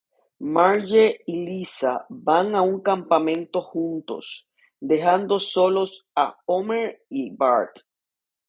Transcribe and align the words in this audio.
Marge 0.55 1.21
y 1.27 1.45
Lisa 1.45 2.07
van 2.09 2.55
a 2.55 2.63
un 2.63 2.81
campamento 2.81 3.61
juntos, 3.61 4.47
dejando 4.79 5.39
solos 5.39 6.09
a 6.15 6.39
Homer 6.47 7.05
y 7.07 7.29
Bart. 7.35 7.77